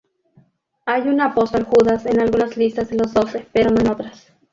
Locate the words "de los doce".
2.89-3.45